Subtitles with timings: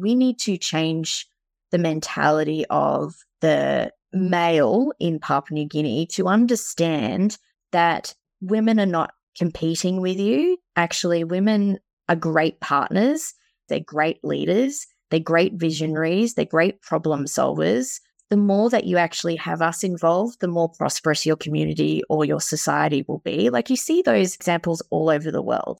[0.00, 1.26] we need to change
[1.70, 7.38] the mentality of the male in Papua New Guinea to understand
[7.72, 10.58] that women are not competing with you.
[10.76, 13.34] Actually, women are great partners,
[13.68, 18.00] they're great leaders, they're great visionaries, they're great problem solvers.
[18.30, 22.40] The more that you actually have us involved, the more prosperous your community or your
[22.40, 23.48] society will be.
[23.48, 25.78] Like you see those examples all over the world.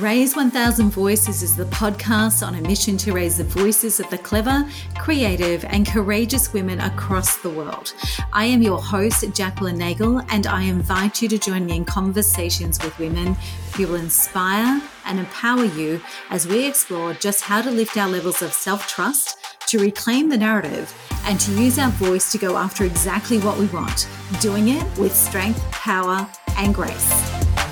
[0.00, 4.16] Raise 1000 Voices is the podcast on a mission to raise the voices of the
[4.16, 4.66] clever,
[4.98, 7.92] creative, and courageous women across the world.
[8.32, 12.82] I am your host, Jacqueline Nagel, and I invite you to join me in conversations
[12.82, 13.34] with women
[13.76, 18.40] who will inspire and empower you as we explore just how to lift our levels
[18.40, 22.84] of self trust, to reclaim the narrative, and to use our voice to go after
[22.84, 24.08] exactly what we want,
[24.40, 26.26] doing it with strength, power,
[26.56, 27.69] and grace.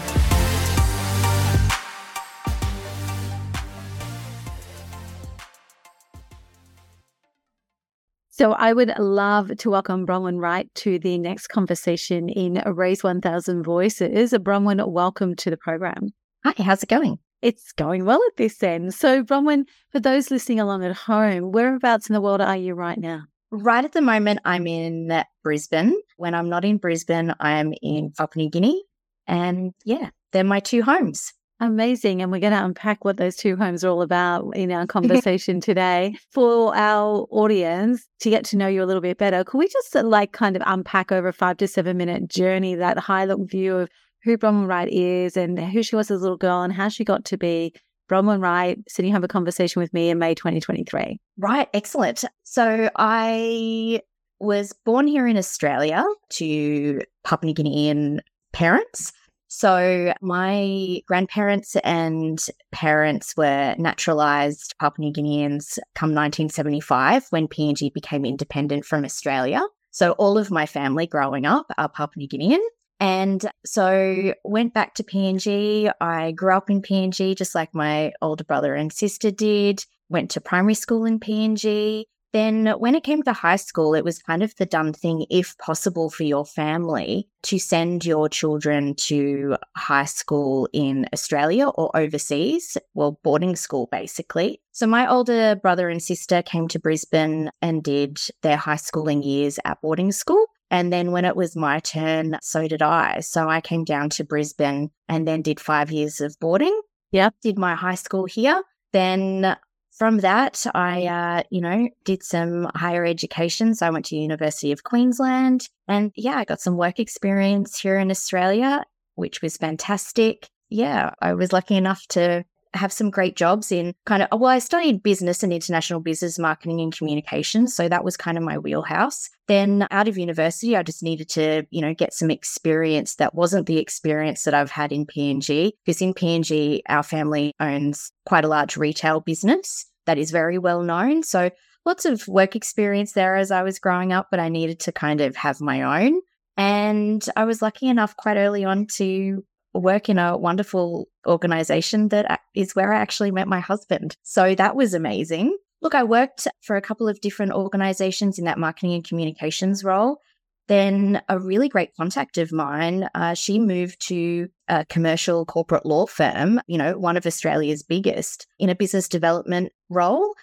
[8.38, 13.64] So I would love to welcome Bronwyn Wright to the next conversation in Raise 1000
[13.64, 14.32] Voices.
[14.32, 16.10] Bronwyn, welcome to the program.
[16.44, 17.18] Hi, how's it going?
[17.42, 18.94] It's going well at this end.
[18.94, 22.96] So, Bronwyn, for those listening along at home, whereabouts in the world are you right
[22.96, 23.22] now?
[23.50, 26.00] Right at the moment, I'm in Brisbane.
[26.16, 28.84] When I'm not in Brisbane, I'm in Papua New Guinea.
[29.26, 31.32] And yeah, they're my two homes.
[31.60, 32.22] Amazing.
[32.22, 35.60] And we're going to unpack what those two homes are all about in our conversation
[35.60, 36.16] today.
[36.30, 39.96] For our audience to get to know you a little bit better, could we just
[39.96, 43.48] uh, like kind of unpack over a five to seven minute journey, that high look
[43.48, 43.90] view of
[44.22, 47.04] who Bronwyn Wright is and who she was as a little girl and how she
[47.04, 47.72] got to be
[48.08, 51.20] Bronwyn Wright, sitting have a conversation with me in May 2023?
[51.36, 51.68] Right.
[51.74, 52.24] Excellent.
[52.44, 54.00] So I
[54.40, 58.20] was born here in Australia to Papua New Guinean
[58.52, 59.12] parents.
[59.48, 62.38] So, my grandparents and
[62.70, 69.62] parents were naturalized Papua New Guineans come 1975 when PNG became independent from Australia.
[69.90, 72.60] So, all of my family growing up are Papua New Guinean.
[73.00, 75.90] And so went back to PNG.
[76.00, 79.84] I grew up in PNG just like my older brother and sister did.
[80.08, 84.18] Went to primary school in PNG, then, when it came to high school, it was
[84.18, 89.56] kind of the done thing, if possible, for your family to send your children to
[89.76, 94.60] high school in Australia or overseas, well, boarding school basically.
[94.72, 99.58] So, my older brother and sister came to Brisbane and did their high schooling years
[99.64, 100.46] at boarding school.
[100.70, 103.20] And then when it was my turn, so did I.
[103.20, 106.78] So I came down to Brisbane and then did five years of boarding.
[107.10, 107.30] Yeah.
[107.42, 108.62] Did my high school here.
[108.92, 109.56] Then
[109.98, 113.74] from that, I, uh, you know, did some higher education.
[113.74, 117.98] So I went to University of Queensland and yeah, I got some work experience here
[117.98, 118.84] in Australia,
[119.16, 120.48] which was fantastic.
[120.70, 122.44] Yeah, I was lucky enough to
[122.74, 126.80] have some great jobs in kind of, well, I studied business and international business marketing
[126.80, 127.74] and communications.
[127.74, 129.30] So that was kind of my wheelhouse.
[129.46, 133.66] Then out of university, I just needed to, you know, get some experience that wasn't
[133.66, 135.72] the experience that I've had in PNG.
[135.84, 140.82] Because in PNG, our family owns quite a large retail business that is very well
[140.82, 141.22] known.
[141.22, 141.50] So
[141.86, 145.20] lots of work experience there as I was growing up, but I needed to kind
[145.20, 146.20] of have my own.
[146.56, 152.40] And I was lucky enough quite early on to work in a wonderful organization that
[152.54, 154.16] is where I actually met my husband.
[154.22, 155.56] So that was amazing.
[155.80, 160.20] Look, I worked for a couple of different organizations in that marketing and communications role.
[160.66, 166.06] Then a really great contact of mine, uh, she moved to a commercial corporate law
[166.06, 170.34] firm, you know, one of Australia's biggest in a business development role.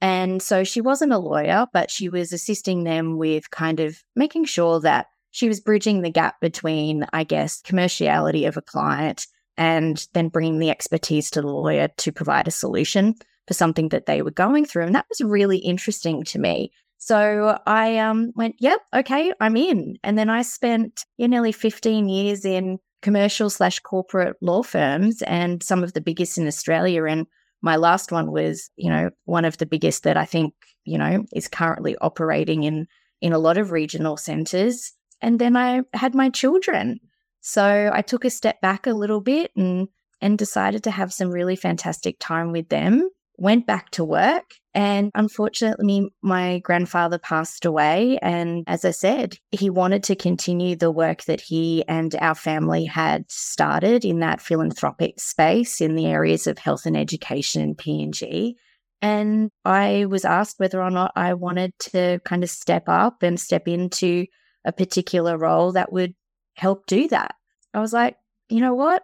[0.00, 4.46] And so she wasn't a lawyer, but she was assisting them with kind of making
[4.46, 10.06] sure that she was bridging the gap between, I guess, commerciality of a client and
[10.12, 13.16] then bringing the expertise to the lawyer to provide a solution
[13.48, 14.84] for something that they were going through.
[14.84, 16.70] And that was really interesting to me.
[16.98, 19.96] So I um, went, yep, okay, I'm in.
[20.04, 25.64] And then I spent yeah, nearly 15 years in commercial slash corporate law firms and
[25.64, 27.06] some of the biggest in Australia.
[27.06, 27.26] And
[27.60, 30.54] my last one was, you know, one of the biggest that I think,
[30.84, 32.86] you know, is currently operating in
[33.20, 34.92] in a lot of regional centres.
[35.24, 37.00] And then I had my children.
[37.40, 39.88] So I took a step back a little bit and
[40.20, 43.08] and decided to have some really fantastic time with them.
[43.38, 44.44] Went back to work
[44.74, 50.90] and unfortunately my grandfather passed away and as I said, he wanted to continue the
[50.90, 56.46] work that he and our family had started in that philanthropic space in the areas
[56.46, 58.52] of health and education in PNG.
[59.00, 63.40] And I was asked whether or not I wanted to kind of step up and
[63.40, 64.26] step into
[64.64, 66.14] a particular role that would
[66.54, 67.34] help do that.
[67.72, 68.16] I was like,
[68.48, 69.02] you know what?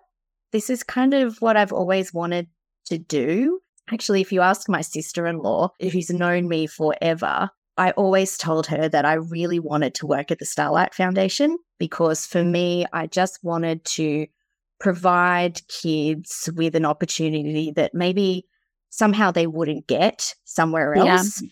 [0.53, 2.49] this is kind of what I've always wanted
[2.87, 3.61] to do.
[3.93, 8.67] Actually, if you ask my sister in law, who's known me forever, I always told
[8.67, 13.07] her that I really wanted to work at the Starlight Foundation because for me, I
[13.07, 14.27] just wanted to
[14.79, 18.47] provide kids with an opportunity that maybe
[18.91, 21.43] somehow they wouldn't get somewhere else.
[21.43, 21.49] Yeah.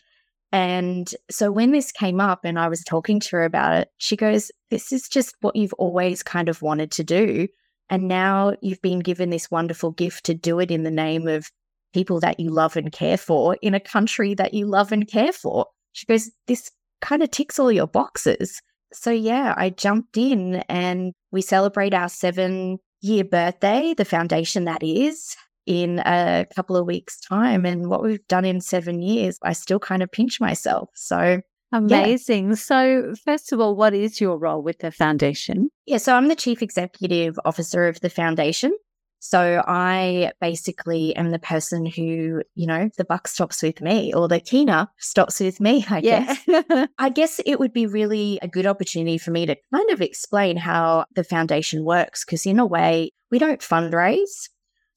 [0.51, 4.17] And so when this came up and I was talking to her about it, she
[4.17, 7.49] goes, This is just what you've always kind of wanted to do.
[7.91, 11.51] And now you've been given this wonderful gift to do it in the name of
[11.93, 15.33] people that you love and care for in a country that you love and care
[15.33, 15.67] for.
[15.93, 18.61] She goes, This kind of ticks all your boxes.
[18.93, 24.83] So, yeah, I jumped in and we celebrate our seven year birthday, the foundation that
[24.83, 25.37] is,
[25.69, 27.67] in a couple of weeks' time.
[27.67, 30.89] And what we've done in seven years, I still kind of pinch myself.
[30.95, 32.49] So, Amazing.
[32.49, 32.55] Yeah.
[32.55, 35.69] So, first of all, what is your role with the foundation?
[35.85, 38.73] Yeah, so I'm the chief executive officer of the foundation.
[39.21, 44.29] So I basically am the person who, you know, the buck stops with me or
[44.29, 46.37] the kina stops with me, I yeah.
[46.47, 46.89] guess.
[46.99, 50.57] I guess it would be really a good opportunity for me to kind of explain
[50.57, 54.49] how the foundation works because, in a way, we don't fundraise.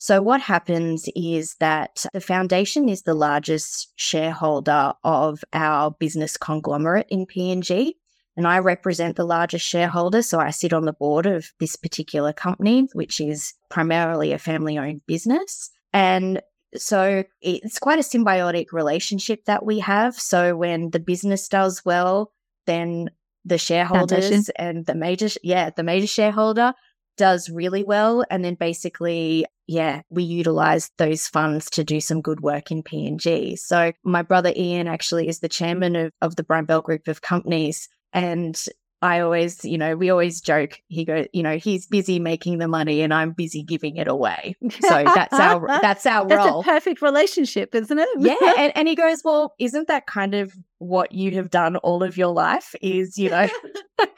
[0.04, 7.06] So, what happens is that the foundation is the largest shareholder of our business conglomerate
[7.10, 7.94] in PNG
[8.38, 10.24] and I represent the largest shareholder.
[10.24, 14.80] So I sit on the board of this particular company, which is primarily a family
[14.80, 15.70] owned business.
[15.94, 16.42] And
[16.76, 20.16] so it's quite a symbiotic relationship that we have.
[20.16, 22.32] So when the business does well,
[22.66, 23.12] then
[23.46, 24.54] the shareholders Foundation.
[24.56, 26.74] and the major, yeah, the major shareholder
[27.18, 28.24] does really well.
[28.30, 33.58] And then basically, yeah, we utilize those funds to do some good work in PNG.
[33.58, 37.22] So my brother Ian actually is the chairman of, of the Brian Bell Group of
[37.22, 37.88] companies.
[38.14, 38.62] And
[39.04, 40.80] I always, you know, we always joke.
[40.88, 44.56] He goes, you know, he's busy making the money, and I'm busy giving it away.
[44.82, 46.62] So that's our that's our that's role.
[46.62, 48.10] a perfect relationship, isn't it?
[48.20, 52.04] yeah, and, and he goes, well, isn't that kind of what you have done all
[52.04, 52.76] of your life?
[52.82, 53.48] Is you know,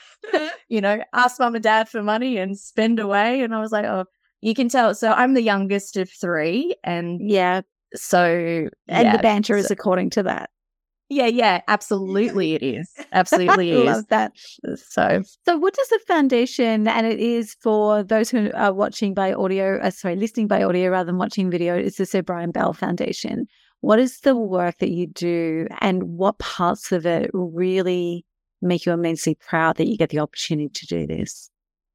[0.67, 3.41] you know, ask mom and dad for money and spend away.
[3.41, 4.05] And I was like, oh,
[4.41, 4.93] you can tell.
[4.95, 7.61] So I'm the youngest of three, and yeah,
[7.95, 10.49] so and yeah, the banter so, is according to that.
[11.13, 12.91] Yeah, yeah, absolutely it is.
[13.11, 13.85] Absolutely is.
[13.85, 14.31] Love that.
[14.75, 19.33] So So what does the foundation and it is for those who are watching by
[19.33, 22.73] audio, uh, sorry, listening by audio rather than watching video, it's the Sir Brian Bell
[22.73, 23.45] Foundation.
[23.81, 28.25] What is the work that you do and what parts of it really
[28.61, 31.49] make you immensely proud that you get the opportunity to do this?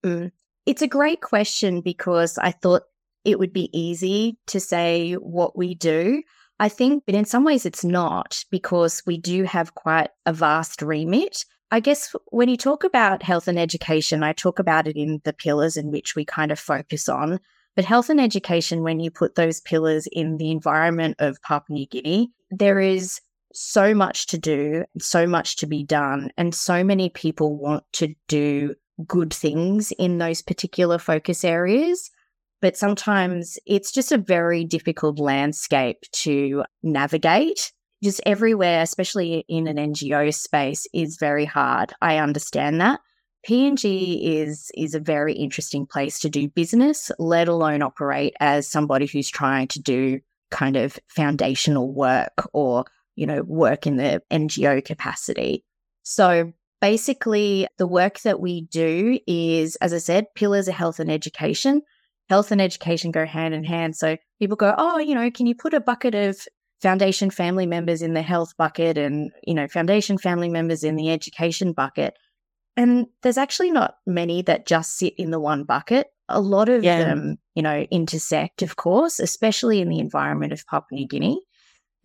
[0.04, 0.30] Mm.
[0.66, 2.82] It's a great question because I thought
[3.24, 6.22] it would be easy to say what we do.
[6.60, 10.82] I think, but in some ways it's not because we do have quite a vast
[10.82, 11.44] remit.
[11.70, 15.32] I guess when you talk about health and education, I talk about it in the
[15.32, 17.38] pillars in which we kind of focus on.
[17.76, 21.86] But health and education, when you put those pillars in the environment of Papua New
[21.86, 23.20] Guinea, there is
[23.52, 28.14] so much to do, so much to be done, and so many people want to
[28.26, 28.74] do
[29.06, 32.10] good things in those particular focus areas
[32.60, 37.72] but sometimes it's just a very difficult landscape to navigate.
[38.02, 41.92] Just everywhere, especially in an NGO space, is very hard.
[42.00, 43.00] I understand that.
[43.48, 49.06] PNG is is a very interesting place to do business, let alone operate as somebody
[49.06, 50.20] who's trying to do
[50.50, 52.84] kind of foundational work or,
[53.16, 55.64] you know, work in the NGO capacity.
[56.02, 61.10] So basically the work that we do is, as I said, pillars of health and
[61.10, 61.82] education
[62.28, 63.96] health and education go hand in hand.
[63.96, 66.46] So people go, oh, you know, can you put a bucket of
[66.82, 71.10] foundation family members in the health bucket and, you know, foundation family members in the
[71.10, 72.14] education bucket?
[72.76, 76.06] And there's actually not many that just sit in the one bucket.
[76.28, 76.98] A lot of yeah.
[76.98, 81.40] them, you know, intersect, of course, especially in the environment of Papua New Guinea.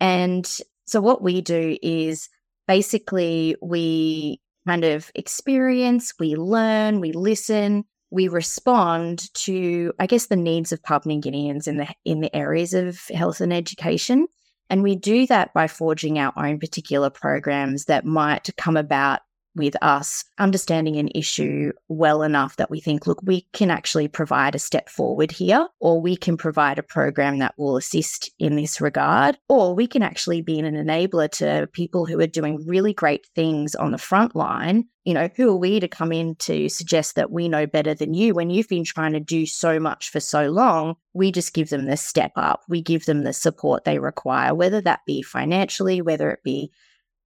[0.00, 0.50] And
[0.86, 2.28] so what we do is
[2.66, 10.36] basically we kind of experience, we learn, we listen, we respond to, I guess, the
[10.36, 14.28] needs of Papua New Guineans in the in the areas of health and education.
[14.70, 19.20] And we do that by forging our own particular programs that might come about
[19.56, 21.72] with us understanding an issue mm.
[21.88, 26.00] well enough that we think, look, we can actually provide a step forward here, or
[26.00, 30.42] we can provide a program that will assist in this regard, or we can actually
[30.42, 34.84] be an enabler to people who are doing really great things on the front line.
[35.04, 38.14] You know, who are we to come in to suggest that we know better than
[38.14, 40.94] you when you've been trying to do so much for so long?
[41.12, 42.62] We just give them the step up.
[42.68, 46.72] We give them the support they require, whether that be financially, whether it be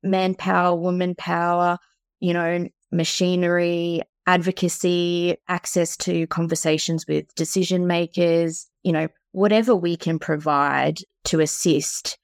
[0.03, 1.79] manpower, woman power,
[2.21, 10.19] you know, machinery, advocacy, access to conversations with decision makers, you know, whatever we can
[10.19, 12.19] provide to assist,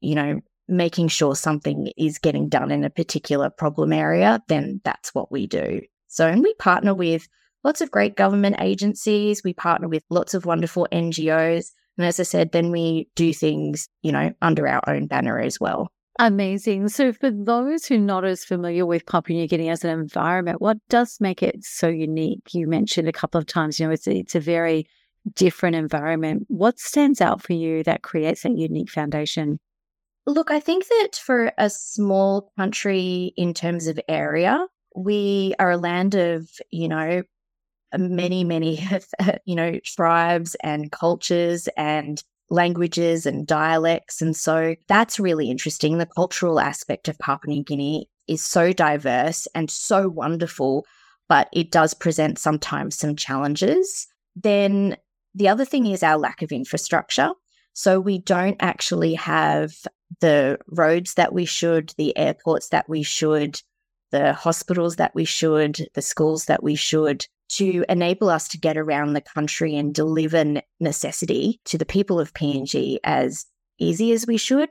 [0.00, 5.14] you know, making sure something is getting done in a particular problem area, then that's
[5.14, 5.80] what we do.
[6.08, 7.28] So, and we partner with
[7.64, 11.70] lots of great government agencies, we partner with lots of wonderful NGOs.
[11.98, 15.58] And as I said, then we do things, you know, under our own banner as
[15.58, 15.90] well.
[16.18, 16.88] Amazing.
[16.88, 20.62] So, for those who are not as familiar with Papua New Guinea as an environment,
[20.62, 22.54] what does make it so unique?
[22.54, 24.86] You mentioned a couple of times, you know, it's it's a very
[25.34, 26.44] different environment.
[26.48, 29.58] What stands out for you that creates that unique foundation?
[30.26, 35.76] Look, I think that for a small country in terms of area, we are a
[35.76, 37.22] land of, you know,
[37.96, 38.86] many, many,
[39.44, 44.22] you know, tribes and cultures and languages and dialects.
[44.22, 45.98] And so that's really interesting.
[45.98, 50.84] The cultural aspect of Papua New Guinea is so diverse and so wonderful,
[51.28, 54.06] but it does present sometimes some challenges.
[54.34, 54.96] Then
[55.34, 57.30] the other thing is our lack of infrastructure.
[57.72, 59.72] So we don't actually have
[60.20, 63.60] the roads that we should, the airports that we should,
[64.12, 68.76] the hospitals that we should, the schools that we should to enable us to get
[68.76, 73.46] around the country and deliver necessity to the people of PNG as
[73.78, 74.70] easy as we should.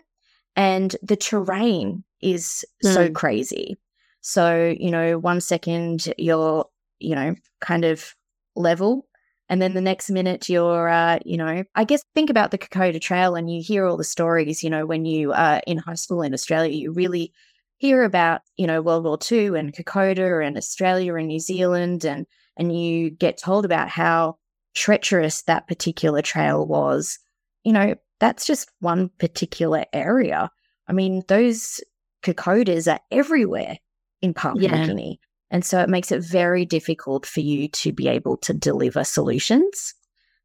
[0.55, 2.93] And the terrain is mm.
[2.93, 3.13] so hmm.
[3.13, 3.77] crazy.
[4.21, 6.65] So, you know, one second you're,
[6.99, 8.15] you know, kind of
[8.55, 9.07] level.
[9.47, 12.99] And then the next minute you're, uh, you know, I guess think about the Kokoda
[12.99, 16.23] Trail and you hear all the stories, you know, when you are in high school
[16.23, 17.31] in Australia, you really
[17.77, 22.25] hear about, you know, World War II and Kokoda and Australia and New Zealand and
[22.57, 24.37] and you get told about how
[24.75, 27.19] treacherous that particular trail was,
[27.63, 30.49] you know, that's just one particular area.
[30.87, 31.81] I mean, those
[32.23, 33.77] kokodas are everywhere
[34.21, 34.77] in Papua yeah.
[34.77, 35.19] New Guinea.
[35.51, 39.93] And so it makes it very difficult for you to be able to deliver solutions.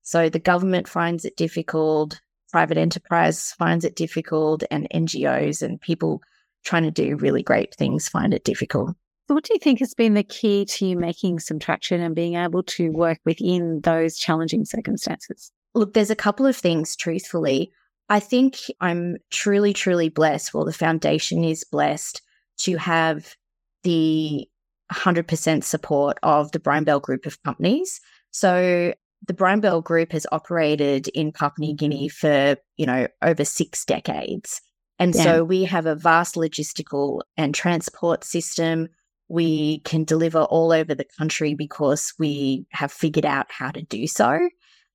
[0.02, 6.22] So the government finds it difficult, private enterprise finds it difficult, and NGOs and people
[6.64, 8.94] trying to do really great things find it difficult.
[9.30, 12.16] So, what do you think has been the key to you making some traction and
[12.16, 15.52] being able to work within those challenging circumstances?
[15.72, 17.70] Look, there's a couple of things, truthfully.
[18.08, 20.52] I think I'm truly, truly blessed.
[20.52, 22.22] Well, the foundation is blessed
[22.62, 23.36] to have
[23.84, 24.48] the
[24.92, 28.00] 100% support of the Brian Bell Group of companies.
[28.32, 28.92] So,
[29.28, 32.54] the Brian Bell Group has operated in Papua New Guinea mm-hmm.
[32.56, 34.60] for, you know, over six decades.
[34.98, 35.22] And yeah.
[35.22, 38.88] so we have a vast logistical and transport system.
[39.30, 44.06] We can deliver all over the country because we have figured out how to do
[44.06, 44.38] so.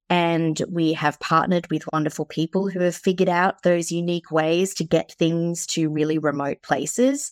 [0.09, 4.83] And we have partnered with wonderful people who have figured out those unique ways to
[4.83, 7.31] get things to really remote places.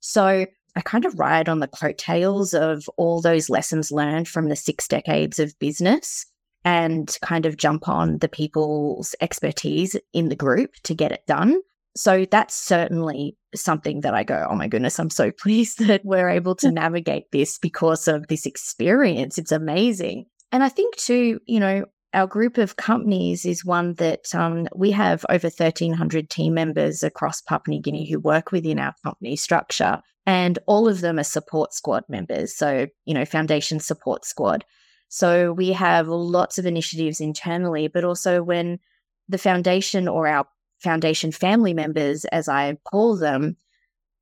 [0.00, 0.46] So
[0.76, 4.88] I kind of ride on the coattails of all those lessons learned from the six
[4.88, 6.24] decades of business
[6.64, 11.60] and kind of jump on the people's expertise in the group to get it done.
[11.96, 16.28] So that's certainly something that I go, oh my goodness, I'm so pleased that we're
[16.28, 19.38] able to navigate this because of this experience.
[19.38, 20.26] It's amazing.
[20.52, 24.92] And I think too, you know, our group of companies is one that um, we
[24.92, 30.00] have over 1,300 team members across Papua New Guinea who work within our company structure.
[30.26, 32.56] And all of them are support squad members.
[32.56, 34.64] So, you know, foundation support squad.
[35.08, 38.78] So we have lots of initiatives internally, but also when
[39.28, 40.46] the foundation or our
[40.84, 43.56] foundation family members, as I call them,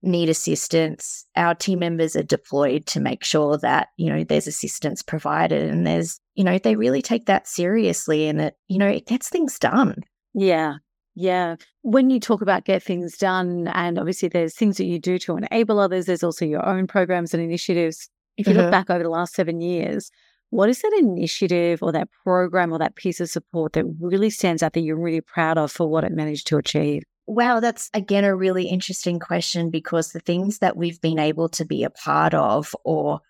[0.03, 5.03] need assistance, our team members are deployed to make sure that, you know, there's assistance
[5.03, 9.07] provided and there's, you know, they really take that seriously and it, you know, it
[9.07, 10.03] gets things done.
[10.35, 10.77] Yeah.
[11.15, 11.57] Yeah.
[11.83, 15.37] When you talk about get things done, and obviously there's things that you do to
[15.37, 18.09] enable others, there's also your own programs and initiatives.
[18.39, 18.63] If you mm-hmm.
[18.63, 20.11] look back over the last seven years,
[20.53, 24.63] what is that initiative or that program or that piece of support that really stands
[24.63, 27.03] out that you're really proud of for what it managed to achieve?
[27.27, 31.65] Wow, that's again a really interesting question because the things that we've been able to
[31.65, 33.21] be a part of or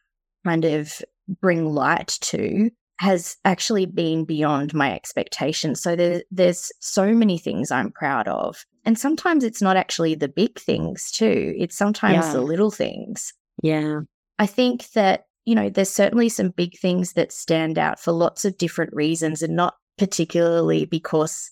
[0.45, 1.00] kind of
[1.41, 5.81] bring light to has actually been beyond my expectations.
[5.81, 8.67] So there, there's so many things I'm proud of.
[8.85, 11.55] And sometimes it's not actually the big things, too.
[11.57, 12.33] It's sometimes yeah.
[12.33, 13.33] the little things.
[13.62, 14.00] Yeah.
[14.41, 18.45] I think that you know, there's certainly some big things that stand out for lots
[18.45, 21.51] of different reasons and not particularly because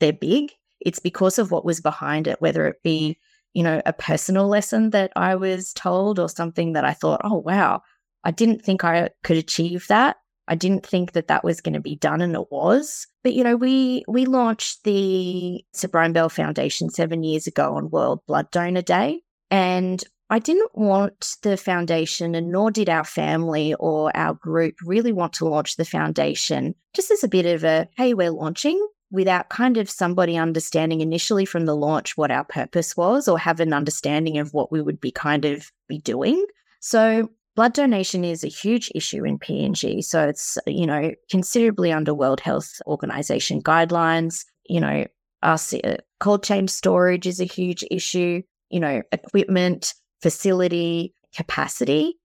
[0.00, 0.52] they're big.
[0.80, 3.18] It's because of what was behind it, whether it be,
[3.54, 7.38] you know, a personal lesson that I was told or something that I thought, oh,
[7.38, 7.82] wow,
[8.24, 10.16] I didn't think I could achieve that.
[10.46, 13.06] I didn't think that that was going to be done, and it was.
[13.22, 17.88] But you know, we we launched the Sir Brian Bell Foundation seven years ago on
[17.88, 23.74] World Blood Donor Day, and I didn't want the foundation, and nor did our family
[23.74, 27.88] or our group really want to launch the foundation just as a bit of a
[27.96, 32.96] hey, we're launching without kind of somebody understanding initially from the launch what our purpose
[32.96, 36.44] was or have an understanding of what we would be kind of be doing.
[36.80, 40.02] So blood donation is a huge issue in PNG.
[40.04, 44.44] So it's, you know, considerably under World Health Organization guidelines.
[44.64, 45.06] You know,
[45.42, 48.42] us uh, cold chain storage is a huge issue.
[48.70, 52.18] You know, equipment, facility, capacity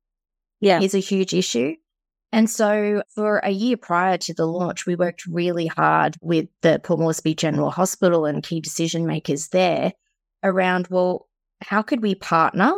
[0.61, 0.79] yeah.
[0.79, 1.75] is a huge issue.
[2.31, 6.79] And so for a year prior to the launch, we worked really hard with the
[6.81, 9.91] Port Moresby General Hospital and key decision makers there
[10.41, 11.27] around, well,
[11.59, 12.71] how could we partner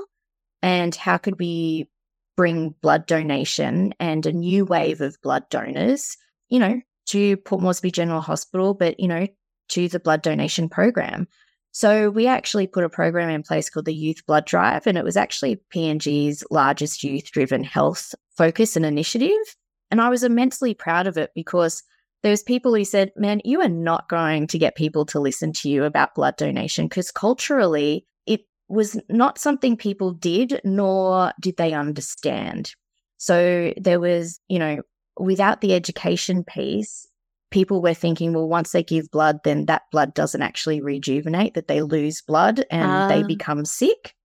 [0.64, 1.88] and how could we
[2.36, 6.18] bring blood donation and a new wave of blood donors,
[6.50, 9.28] you know, to Port Moresby General Hospital, but, you know,
[9.70, 11.28] to the blood donation program.
[11.72, 15.06] So we actually put a program in place called the Youth Blood Drive, and it
[15.06, 19.56] was actually PNG's largest youth driven health focus and initiative.
[19.90, 21.84] And I was immensely proud of it because
[22.24, 25.54] there was people who said, man, you are not going to get people to listen
[25.54, 31.58] to you about blood donation because culturally it was not something people did, nor did
[31.58, 32.74] they understand.
[33.18, 34.82] So there was, you know,
[35.20, 37.08] without the education piece,
[37.52, 41.68] people were thinking, well, once they give blood, then that blood doesn't actually rejuvenate, that
[41.68, 43.28] they lose blood and uh, they ah.
[43.28, 44.16] become sick.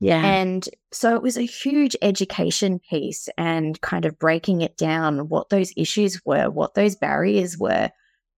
[0.00, 0.24] Yeah.
[0.24, 5.48] And so it was a huge education piece and kind of breaking it down what
[5.50, 7.90] those issues were, what those barriers were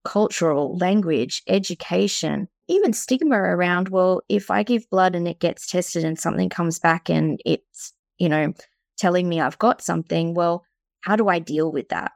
[0.03, 6.03] cultural, language, education, even stigma around, well, if I give blood and it gets tested
[6.03, 8.53] and something comes back and it's, you know,
[8.97, 10.63] telling me I've got something, well,
[11.01, 12.13] how do I deal with that?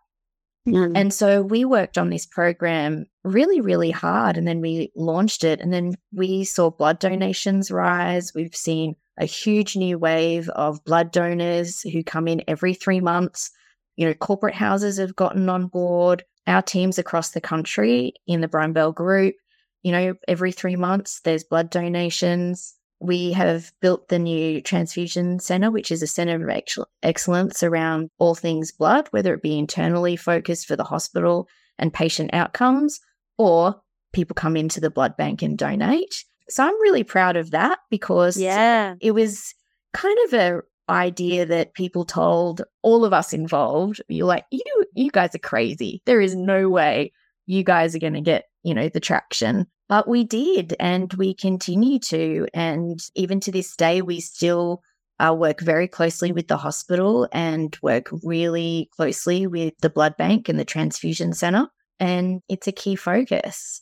[0.68, 0.94] Mm.
[0.96, 4.38] And so we worked on this program really, really hard.
[4.38, 5.62] And then we launched it.
[5.62, 8.34] And then we saw blood donations rise.
[8.34, 13.52] We've seen a huge new wave of blood donors who come in every three months.
[13.96, 16.24] You know, corporate houses have gotten on board.
[16.48, 19.36] Our teams across the country in the Brian Bell group,
[19.84, 22.76] you know, every three months there's blood donations.
[23.00, 28.36] We have built the new transfusion center, which is a center of excellence around all
[28.36, 33.00] things blood, whether it be internally focused for the hospital and patient outcomes,
[33.38, 33.82] or
[34.14, 36.24] people come into the blood bank and donate.
[36.50, 38.96] So I'm really proud of that because yeah.
[39.02, 39.54] it was
[39.94, 44.02] kind of a idea that people told all of us involved.
[44.08, 46.02] You're like, you you guys are crazy.
[46.06, 47.12] There is no way
[47.46, 49.68] you guys are going to get, you know, the traction.
[49.88, 52.48] But we did, and we continue to.
[52.54, 54.82] And even to this day, we still
[55.20, 60.50] uh, work very closely with the hospital and work really closely with the blood bank
[60.50, 61.68] and the transfusion center.
[62.00, 63.82] And it's a key focus.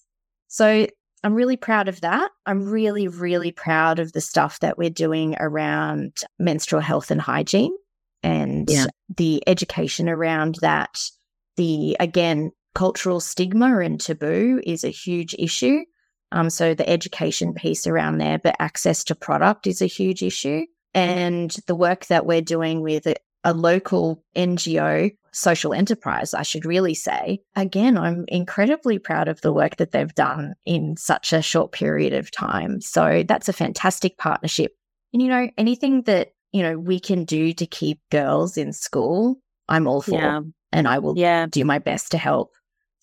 [0.50, 0.88] So
[1.24, 2.32] I'm really proud of that.
[2.46, 7.74] I'm really, really proud of the stuff that we're doing around menstrual health and hygiene
[8.22, 8.88] and yeah.
[9.16, 11.10] the education around that.
[11.56, 15.84] The, again, cultural stigma and taboo is a huge issue.
[16.32, 20.66] Um, so the education piece around there, but access to product is a huge issue.
[20.94, 26.66] And the work that we're doing with a, a local NGO, social enterprise, I should
[26.66, 31.42] really say, again, I'm incredibly proud of the work that they've done in such a
[31.42, 32.82] short period of time.
[32.82, 34.74] So that's a fantastic partnership.
[35.14, 39.38] And, you know, anything that, you know, we can do to keep girls in school,
[39.68, 40.20] I'm all for.
[40.20, 40.42] Yeah.
[40.72, 41.46] And I will yeah.
[41.46, 42.52] do my best to help.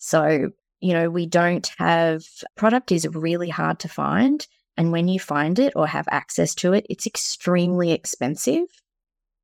[0.03, 2.25] So you know, we don't have
[2.57, 4.45] product is really hard to find.
[4.75, 8.65] And when you find it or have access to it, it's extremely expensive.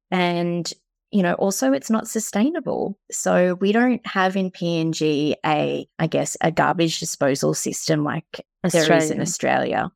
[0.09, 0.71] And,
[1.11, 2.97] you know, also it's not sustainable.
[3.11, 8.89] So we don't have in PNG a, I guess, a garbage disposal system like Australia.
[8.89, 9.91] there is in Australia.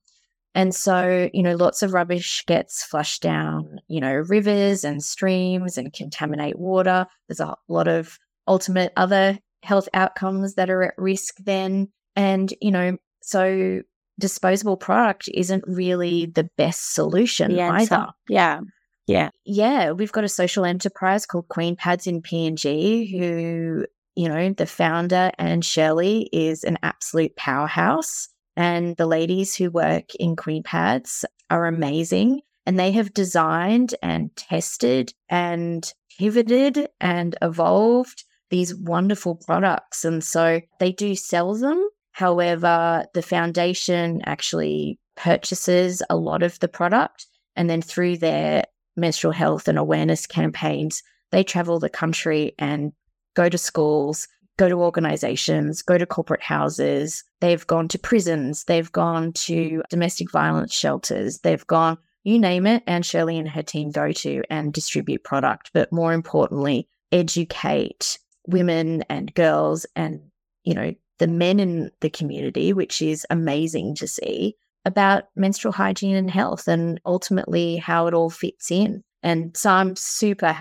[0.53, 5.77] And so, you know, lots of rubbish gets flushed down, you know, rivers and streams
[5.77, 7.07] and contaminate water.
[7.27, 11.89] There's a lot of ultimate other health outcomes that are at risk then.
[12.15, 13.81] And, you know, so
[14.19, 18.07] disposable product isn't really the best solution either.
[18.27, 18.61] Yeah.
[19.07, 19.29] Yeah.
[19.45, 19.91] Yeah.
[19.91, 25.31] We've got a social enterprise called Queen Pads in PNG who, you know, the founder
[25.37, 28.29] and Shirley is an absolute powerhouse.
[28.55, 32.41] And the ladies who work in Queen Pads are amazing.
[32.65, 40.05] And they have designed and tested and pivoted and evolved these wonderful products.
[40.05, 41.83] And so they do sell them.
[42.11, 47.25] However, the foundation actually purchases a lot of the product.
[47.55, 52.91] And then through their menstrual health and awareness campaigns, they travel the country and
[53.33, 57.23] go to schools, go to organizations, go to corporate houses.
[57.39, 58.65] They've gone to prisons.
[58.65, 61.39] They've gone to domestic violence shelters.
[61.39, 65.71] They've gone you name it, and Shirley and her team go to and distribute product,
[65.73, 70.21] but more importantly, educate women and girls and,
[70.63, 76.15] you know, the men in the community, which is amazing to see about menstrual hygiene
[76.15, 79.03] and health and ultimately how it all fits in.
[79.21, 80.57] And so I'm super,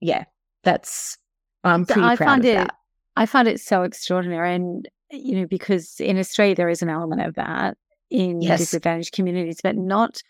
[0.00, 0.24] yeah,
[0.62, 1.18] that's,
[1.64, 2.74] I'm pretty I proud find of it, that.
[3.16, 4.54] I find it so extraordinary.
[4.54, 7.76] And, you know, because in Australia, there is an element of that
[8.10, 8.60] in yes.
[8.60, 10.22] disadvantaged communities, but not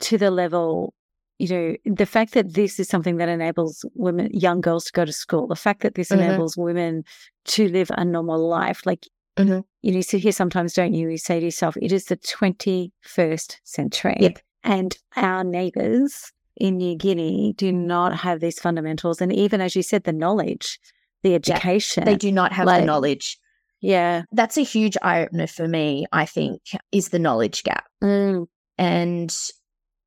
[0.00, 0.94] to the level
[1.42, 5.04] you know, the fact that this is something that enables women, young girls to go
[5.04, 6.22] to school, the fact that this mm-hmm.
[6.22, 7.02] enables women
[7.46, 9.58] to live a normal life, like mm-hmm.
[9.82, 11.08] you know, you sit here sometimes, don't you?
[11.08, 14.16] You say to yourself, it is the 21st century.
[14.20, 14.38] Yep.
[14.62, 19.20] And our neighbors in New Guinea do not have these fundamentals.
[19.20, 20.78] And even as you said, the knowledge,
[21.24, 22.04] the education.
[22.06, 23.36] Yeah, they do not have like, the knowledge.
[23.80, 24.22] Yeah.
[24.30, 27.86] That's a huge eye opener for me, I think, is the knowledge gap.
[28.00, 28.46] Mm.
[28.78, 29.36] And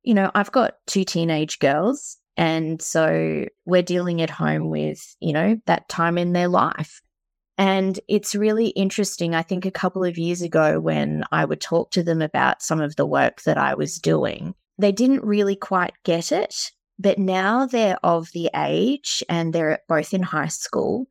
[0.06, 2.16] you know, I've got two teenage girls.
[2.36, 7.02] And so we're dealing at home with, you know, that time in their life.
[7.58, 9.34] And it's really interesting.
[9.34, 12.80] I think a couple of years ago, when I would talk to them about some
[12.80, 16.70] of the work that I was doing, they didn't really quite get it.
[16.98, 21.06] But now they're of the age and they're both in high school.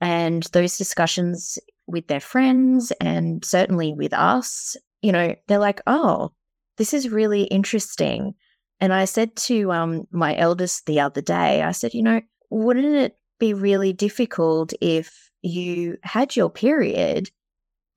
[0.00, 6.32] And those discussions with their friends and certainly with us, you know, they're like, oh,
[6.80, 8.32] this is really interesting.
[8.80, 12.96] And I said to um, my eldest the other day, I said, you know, wouldn't
[12.96, 17.30] it be really difficult if you had your period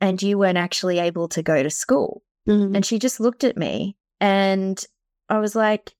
[0.02, 2.24] and you weren't actually able to go to school?
[2.46, 2.76] Mm-hmm.
[2.76, 4.86] And she just looked at me and
[5.30, 5.94] I was like,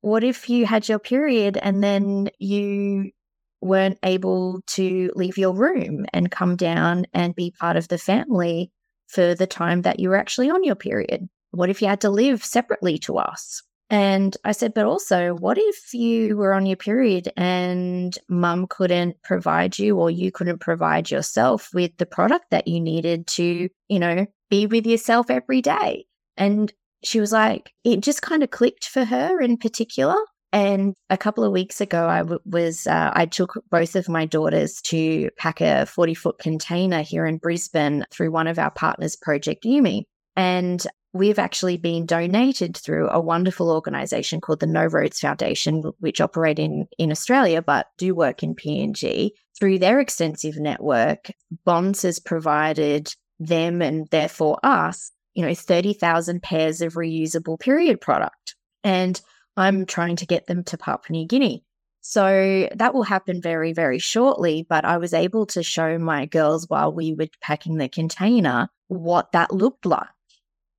[0.00, 3.12] what if you had your period and then you
[3.60, 8.72] weren't able to leave your room and come down and be part of the family
[9.06, 11.28] for the time that you were actually on your period?
[11.50, 13.62] What if you had to live separately to us?
[13.90, 19.22] And I said, but also, what if you were on your period and mum couldn't
[19.22, 23.98] provide you or you couldn't provide yourself with the product that you needed to, you
[23.98, 26.04] know, be with yourself every day?
[26.36, 26.70] And
[27.02, 30.16] she was like, it just kind of clicked for her in particular.
[30.52, 34.24] And a couple of weeks ago, I w- was, uh, I took both of my
[34.26, 39.16] daughters to pack a 40 foot container here in Brisbane through one of our partners,
[39.16, 40.04] Project Yumi.
[40.36, 40.86] And
[41.18, 46.58] we've actually been donated through a wonderful organization called the No Roads Foundation, which operate
[46.58, 49.30] in, in Australia but do work in PNG.
[49.58, 51.30] Through their extensive network,
[51.64, 58.54] Bonds has provided them and therefore us, you know, 30,000 pairs of reusable period product.
[58.84, 59.20] And
[59.56, 61.64] I'm trying to get them to Papua New Guinea.
[62.00, 64.64] So that will happen very, very shortly.
[64.68, 69.32] But I was able to show my girls while we were packing the container what
[69.32, 70.08] that looked like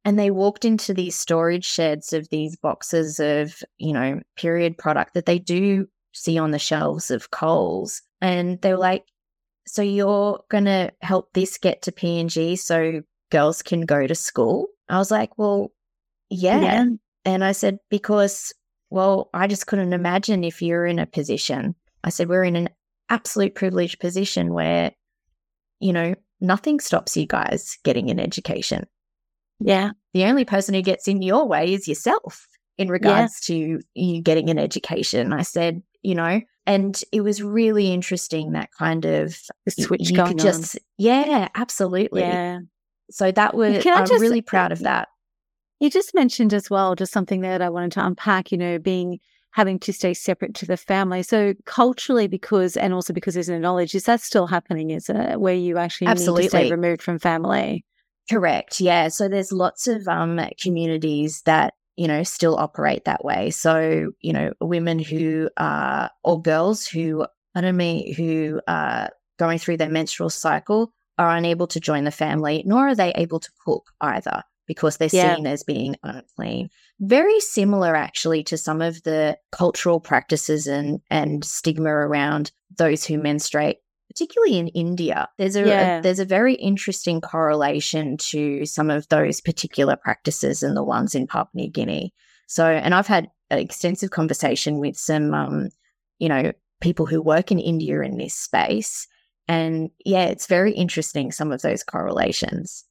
[0.06, 5.14] and they walked into these storage sheds of these boxes of, you know, period product
[5.14, 8.02] that they do see on the shelves of Coles.
[8.22, 8.82] And they were mm-hmm.
[8.82, 9.06] like,
[9.68, 14.68] So you're going to help this get to PNG so girls can go to school?
[14.88, 15.72] I was like, Well,
[16.30, 16.62] yeah.
[16.62, 16.86] yeah.
[17.26, 18.54] And I said, Because,
[18.90, 21.76] well, I just couldn't imagine if you're in a position.
[22.06, 22.70] I said, We're in an
[23.10, 24.92] absolute privileged position where,
[25.82, 28.86] you know, nothing stops you guys getting an education.
[29.60, 29.92] Yeah.
[30.14, 33.56] The only person who gets in your way is yourself in regards yeah.
[33.56, 35.34] to you getting an education.
[35.34, 40.16] I said, you know, and it was really interesting that kind of the switch you
[40.16, 40.82] going could just on.
[40.98, 42.22] yeah, absolutely.
[42.22, 42.60] Yeah.
[43.12, 45.10] So that was I'm just, really proud of that.
[45.80, 49.20] You just mentioned as well just something that I wanted to unpack, you know, being
[49.52, 51.24] having to stay separate to the family.
[51.24, 54.92] So culturally, because and also because there's no knowledge, is that still happening?
[54.92, 56.44] Is it where you actually Absolutely.
[56.44, 57.84] need to stay removed from family?
[58.30, 58.80] Correct.
[58.80, 59.08] Yeah.
[59.08, 63.50] So there's lots of um, communities that, you know, still operate that way.
[63.50, 69.58] So, you know, women who are, or girls who, I don't mean, who are going
[69.58, 73.52] through their menstrual cycle are unable to join the family, nor are they able to
[73.66, 75.36] cook either because they're yeah.
[75.36, 76.70] seen as being unclean.
[77.00, 83.18] Very similar, actually, to some of the cultural practices and, and stigma around those who
[83.18, 83.78] menstruate
[84.10, 86.00] particularly in India, there's a, yeah.
[86.00, 91.14] a, there's a very interesting correlation to some of those particular practices and the ones
[91.14, 92.14] in Papua New Guinea.
[92.48, 95.70] So, and I've had an extensive conversation with some, um,
[96.18, 99.08] you know, people who work in India in this space,
[99.48, 102.86] and yeah, it's very interesting some of those correlations.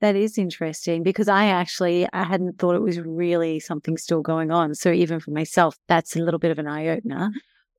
[0.00, 4.50] That is interesting because I actually I hadn't thought it was really something still going
[4.50, 4.74] on.
[4.74, 7.30] So even for myself, that's a little bit of an eye opener.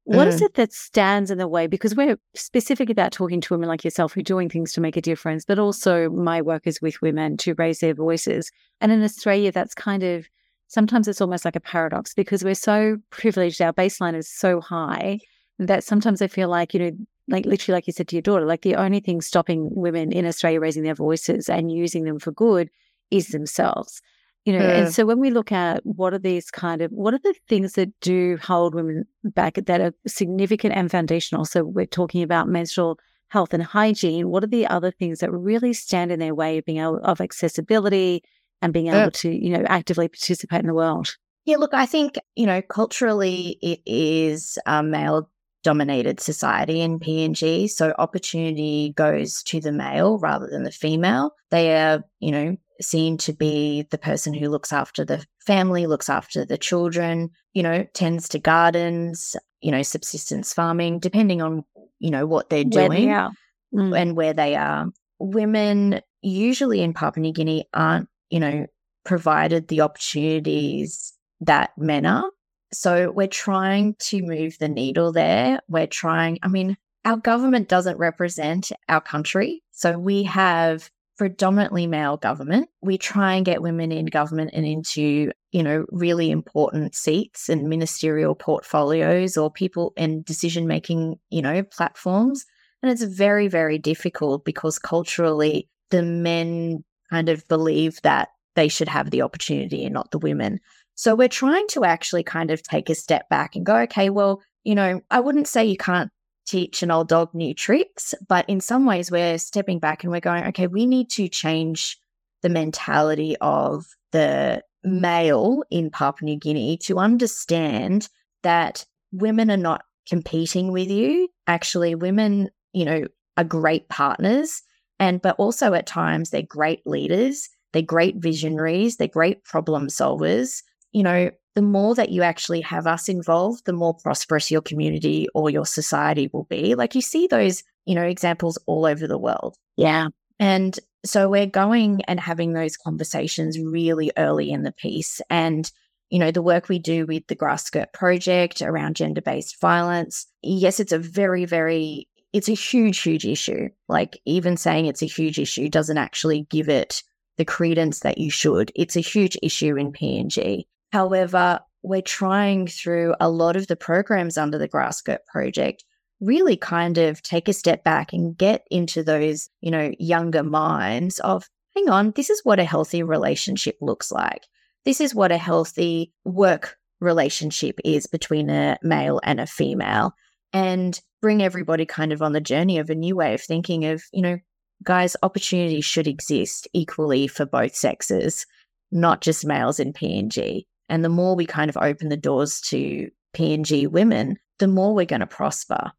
[0.06, 0.32] What mm.
[0.32, 1.68] is it that stands in the way?
[1.68, 4.98] Because we're specific about talking to women like yourself who are doing things to make
[4.98, 8.52] a difference, but also my work is with women to raise their voices.
[8.82, 10.28] And in Australia, that's kind of
[10.68, 15.20] sometimes it's almost like a paradox because we're so privileged, our baseline is so high
[15.60, 16.92] that sometimes I feel like, you know,
[17.30, 20.26] like literally, like you said to your daughter, like the only thing stopping women in
[20.26, 22.70] Australia raising their voices and using them for good
[23.10, 24.02] is themselves.
[24.46, 24.78] You know, yeah.
[24.78, 24.92] and mm.
[24.92, 27.98] so when we look at what are these kind of what are the things that
[28.02, 31.46] do hold women back that are significant and foundational?
[31.46, 34.30] So we're talking about menstrual health and hygiene.
[34.30, 37.22] What are the other things that really stand in their way of being able of
[37.22, 38.24] accessibility
[38.62, 39.10] and being able yeah.
[39.12, 41.16] to, you know, actively participate in the world?
[41.46, 45.30] Yeah, look, I think, you know, culturally it is a male
[45.64, 47.70] dominated society in PNG.
[47.70, 51.34] So opportunity goes to the male rather than the female.
[51.50, 56.10] They are, you know, seen to be the person who looks after the family, looks
[56.10, 61.64] after the children, you know, tends to gardens, you know, subsistence farming, depending on,
[62.00, 63.30] you know, what they're doing they
[63.74, 64.00] mm.
[64.00, 64.88] and where they are.
[65.20, 68.66] Women usually in Papua New Guinea aren't, you know,
[69.06, 72.30] provided the opportunities that men are.
[72.72, 75.60] So we're trying to move the needle there.
[75.68, 79.62] We're trying, I mean, our government doesn't represent our country.
[79.72, 82.70] So we have predominantly male government.
[82.82, 87.70] We try and get women in government and into, you know, really important seats and
[87.70, 92.46] ministerial portfolios or people in decision making, you know, platforms.
[92.82, 98.90] And it's very, very difficult because culturally the men kind of believe that they should
[98.90, 100.60] have the opportunity and not the women.
[100.96, 104.42] So we're trying to actually kind of take a step back and go, okay, well,
[104.64, 106.12] you know, I wouldn't say you can't
[106.46, 110.20] teach an old dog new tricks, but in some ways we're stepping back and we're
[110.20, 111.98] going, okay, we need to change
[112.42, 118.10] the mentality of the male in Papua New Guinea to understand
[118.44, 121.30] that women are not competing with you.
[121.48, 123.06] Actually, women, you know,
[123.38, 124.62] are great partners
[125.00, 130.62] and but also at times they're great leaders, they're great visionaries, they're great problem solvers
[130.94, 135.28] you know, the more that you actually have us involved, the more prosperous your community
[135.36, 136.76] or your society will be.
[136.76, 139.56] Like you see those, you know, examples all over the world.
[139.78, 140.08] Yeah.
[140.40, 145.22] And so we're going and having those conversations really early in the piece.
[145.30, 145.70] And,
[146.10, 150.26] you know, the work we do with the Grass Skirt Project around gender based violence,
[150.42, 153.70] yes, it's a very, very, it's a huge, huge issue.
[153.88, 157.04] Like even saying it's a huge issue doesn't actually give it
[157.38, 158.72] the credence that you should.
[158.76, 160.64] It's a huge issue in PNG.
[160.94, 165.84] However, we're trying through a lot of the programs under the Grass Skirt Project
[166.22, 171.18] really kind of take a step back and get into those, you know, younger minds
[171.22, 174.44] of, hang on, this is what a healthy relationship looks like.
[174.86, 180.14] This is what a healthy work relationship is between a male and a female.
[180.54, 184.04] And bring everybody kind of on the journey of a new way of thinking of,
[184.14, 184.38] you know,
[184.84, 188.46] guys, opportunities should exist equally for both sexes,
[188.92, 190.66] not just males in PNG.
[190.90, 195.06] And the more we kind of open the doors to PNG women, the more we're
[195.06, 195.92] going to prosper.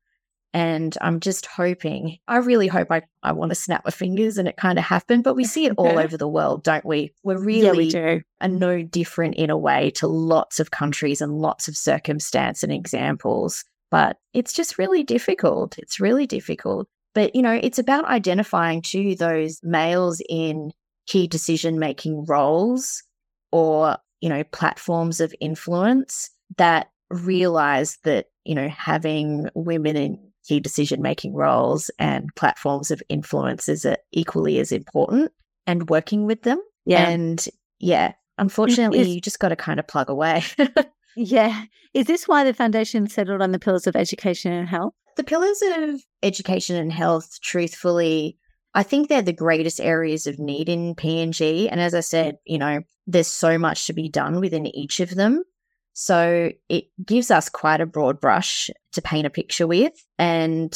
[0.52, 4.46] And I'm just hoping, I really hope I, I want to snap my fingers and
[4.46, 7.12] it kind of happened, but we see it all over the world, don't we?
[7.24, 11.32] We're really yeah, we are no different in a way to lots of countries and
[11.32, 13.64] lots of circumstance and examples.
[13.90, 15.76] But it's just really difficult.
[15.76, 16.86] It's really difficult.
[17.14, 20.70] But, you know, it's about identifying to those males in
[21.06, 23.02] key decision making roles
[23.50, 30.60] or you know, platforms of influence that realize that, you know, having women in key
[30.60, 35.30] decision making roles and platforms of influence is uh, equally as important
[35.66, 36.58] and working with them.
[36.87, 37.06] Yeah.
[37.06, 37.46] And
[37.80, 40.42] yeah, unfortunately, is, you just got to kind of plug away.
[41.18, 41.64] yeah.
[41.92, 44.94] Is this why the foundation settled on the pillars of education and health?
[45.18, 48.38] The pillars of education and health, truthfully,
[48.74, 51.68] I think they're the greatest areas of need in PNG.
[51.70, 55.14] And as I said, you know, there's so much to be done within each of
[55.14, 55.44] them.
[55.92, 59.92] So it gives us quite a broad brush to paint a picture with.
[60.18, 60.74] And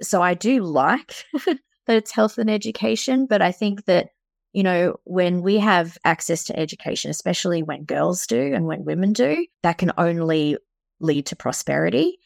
[0.00, 4.10] so I do like that it's health and education, but I think that,
[4.52, 9.12] you know, when we have access to education, especially when girls do and when women
[9.12, 10.58] do, that can only
[11.00, 12.18] lead to prosperity.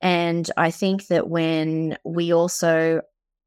[0.00, 3.02] And I think that when we also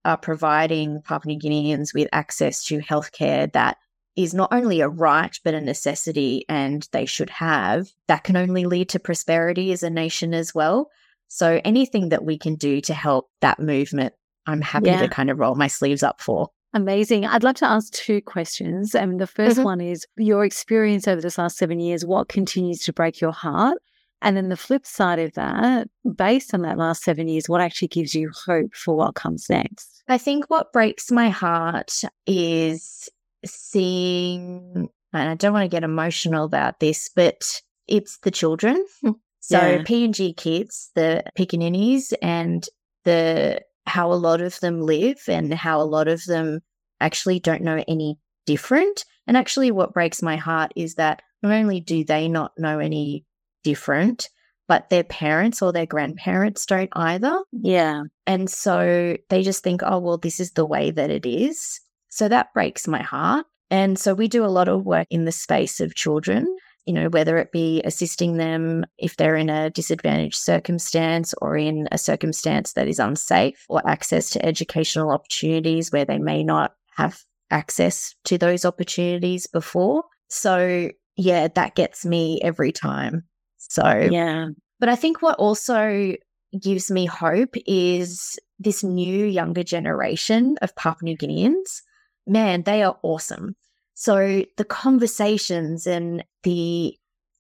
[0.06, 3.78] are providing Papua New Guineans with access to healthcare that
[4.16, 8.66] is not only a right, but a necessity, and they should have, that can only
[8.66, 10.90] lead to prosperity as a nation as well.
[11.28, 14.14] So anything that we can do to help that movement,
[14.48, 15.02] I'm happy yeah.
[15.02, 16.50] to kind of roll my sleeves up for.
[16.74, 17.26] Amazing.
[17.26, 18.96] I'd love to ask two questions.
[18.96, 19.64] And the 1st mm-hmm.
[19.64, 23.78] one is your experience over this last seven years, what continues to break your heart?
[24.22, 27.90] And then the flip side of that, based on that last seven years, what actually
[27.90, 30.04] gives you hope for what comes next?
[30.08, 33.10] I think what breaks my heart is
[33.46, 38.84] seeing and I don't want to get emotional about this, but it's the children.
[39.40, 39.84] So yeah.
[39.84, 42.68] PNG kids, the pickaninnies and
[43.04, 46.62] the how a lot of them live and how a lot of them
[47.00, 49.06] actually don't know any different.
[49.28, 53.26] And actually what breaks my heart is that not only do they not know any
[53.66, 54.30] different,
[54.68, 57.44] but their parents or their grandparents don't either.
[57.52, 58.04] Yeah.
[58.26, 61.82] And so they just think, oh, well, this is the way that it is.
[62.10, 63.46] So that breaks my heart.
[63.70, 66.46] And so we do a lot of work in the space of children,
[66.86, 71.88] you know, whether it be assisting them if they're in a disadvantaged circumstance or in
[71.92, 77.20] a circumstance that is unsafe, or access to educational opportunities where they may not have
[77.50, 80.04] access to those opportunities before.
[80.30, 83.24] So, yeah, that gets me every time.
[83.70, 84.50] So, yeah.
[84.80, 86.14] But I think what also
[86.60, 91.82] gives me hope is this new younger generation of Papua New Guineans.
[92.28, 93.56] Man, they are awesome.
[93.94, 96.98] So the conversations and the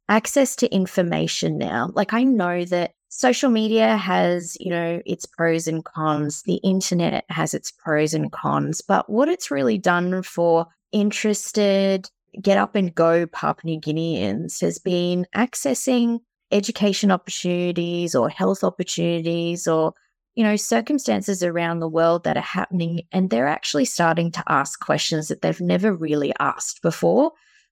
[0.07, 5.67] access to information now, like I know that social media has, you know, its pros
[5.67, 6.43] and cons.
[6.43, 8.81] The internet has its pros and cons.
[8.81, 12.09] But what it's really done for interested,
[12.41, 16.19] get up and go Papua New Guineans has been accessing
[16.51, 19.93] education opportunities or health opportunities or
[20.35, 24.79] you know circumstances around the world that are happening and they're actually starting to ask
[24.79, 27.31] questions that they've never really asked before.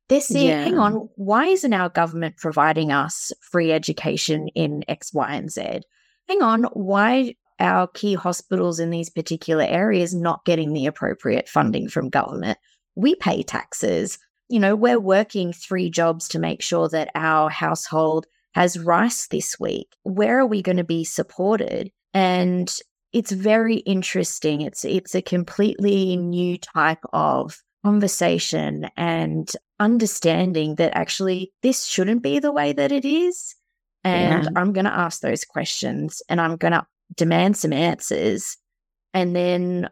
[0.09, 0.63] They're saying yeah.
[0.63, 5.81] hang on why isn't our government providing us free education in x y and z?
[6.27, 11.87] Hang on why our key hospitals in these particular areas not getting the appropriate funding
[11.87, 12.57] from government?
[12.95, 14.17] We pay taxes
[14.49, 19.59] you know we're working three jobs to make sure that our household has rice this
[19.59, 19.87] week.
[20.03, 21.91] Where are we going to be supported?
[22.13, 22.73] And
[23.11, 24.61] it's very interesting.
[24.61, 32.39] It's it's a completely new type of conversation and understanding that actually this shouldn't be
[32.39, 33.55] the way that it is.
[34.03, 34.49] And yeah.
[34.55, 38.57] I'm going to ask those questions and I'm going to demand some answers.
[39.13, 39.89] And then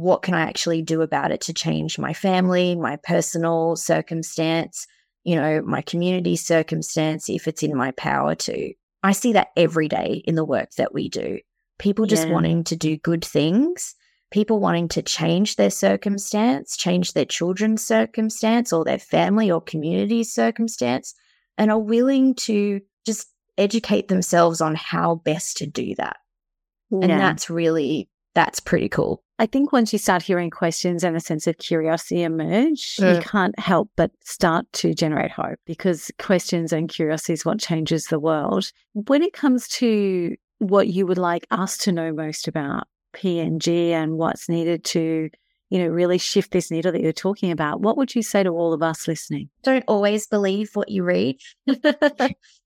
[0.00, 4.86] what can I actually do about it to change my family, my personal circumstance,
[5.24, 8.72] you know, my community circumstance if it's in my power to.
[9.02, 11.38] I see that every day in the work that we do.
[11.78, 12.32] People just yeah.
[12.32, 13.94] wanting to do good things,
[14.30, 20.32] people wanting to change their circumstance, change their children's circumstance or their family or community's
[20.32, 21.14] circumstance,
[21.58, 23.28] and are willing to just
[23.58, 26.16] educate themselves on how best to do that.
[26.90, 26.98] Yeah.
[27.02, 29.22] And that's really, that's pretty cool.
[29.38, 33.22] I think once you start hearing questions and a sense of curiosity emerge, you mm.
[33.22, 38.20] can't help but start to generate hope because questions and curiosity is what changes the
[38.20, 38.70] world.
[38.92, 44.18] When it comes to what you would like us to know most about PNG and
[44.18, 45.30] what's needed to,
[45.70, 48.50] you know, really shift this needle that you're talking about, what would you say to
[48.50, 49.50] all of us listening?
[49.64, 51.38] Don't always believe what you read.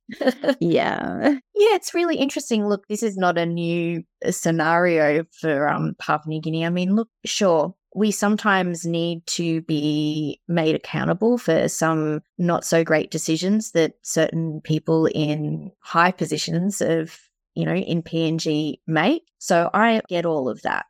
[0.61, 1.39] yeah.
[1.55, 2.67] Yeah, it's really interesting.
[2.67, 6.67] Look, this is not a new uh, scenario for um, Papua New Guinea.
[6.67, 12.85] I mean, look, sure, we sometimes need to be made accountable for some not so
[12.85, 17.19] great decisions that certain people in high positions of,
[17.55, 19.25] you know, in PNG make.
[19.39, 20.87] So I get all of that.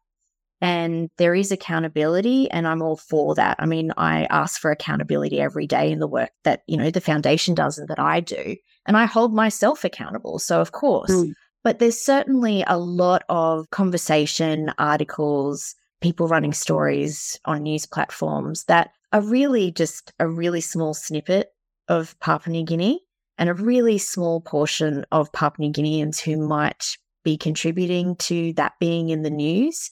[0.60, 3.56] And there is accountability, and I'm all for that.
[3.60, 7.00] I mean, I ask for accountability every day in the work that, you know, the
[7.00, 8.56] foundation does and that I do
[8.88, 10.38] and I hold myself accountable.
[10.40, 11.32] So, of course, mm.
[11.62, 18.90] but there's certainly a lot of conversation, articles, people running stories on news platforms that
[19.12, 21.50] are really just a really small snippet
[21.88, 23.00] of Papua New Guinea
[23.36, 28.72] and a really small portion of Papua New Guineans who might be contributing to that
[28.80, 29.90] being in the news.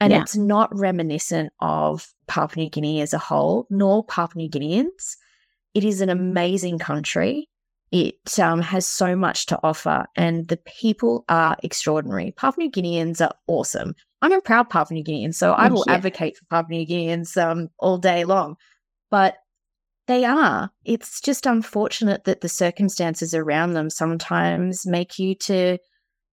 [0.00, 0.22] And yeah.
[0.22, 5.16] it's not reminiscent of Papua New Guinea as a whole, nor Papua New Guineans.
[5.74, 7.48] It is an amazing country.
[7.90, 12.32] It um, has so much to offer, and the people are extraordinary.
[12.32, 13.94] Papua New Guineans are awesome.
[14.20, 15.94] I'm a proud Papua New Guinean, so I will yeah.
[15.94, 18.56] advocate for Papua New Guineans um, all day long.
[19.10, 19.36] But
[20.06, 20.70] they are.
[20.84, 25.78] It's just unfortunate that the circumstances around them sometimes make you to,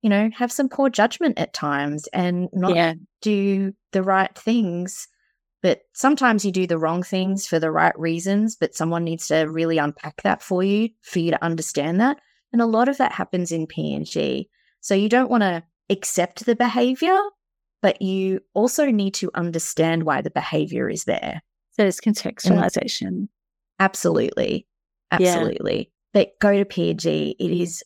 [0.05, 2.93] you know, have some poor judgment at times and not yeah.
[3.21, 5.08] do the right things
[5.65, 9.45] but sometimes you do the wrong things for the right reasons, but someone needs to
[9.45, 12.19] really unpack that for you for you to understand that.
[12.53, 14.47] And a lot of that happens in PNG.
[14.81, 17.19] So you don't want to accept the behavior,
[17.81, 21.41] but you also need to understand why the behavior is there.
[21.71, 23.08] So it's contextualization.
[23.08, 23.29] And
[23.79, 24.67] absolutely.
[25.10, 25.77] Absolutely.
[25.77, 25.85] Yeah.
[26.13, 27.33] But go to PNG.
[27.39, 27.83] It is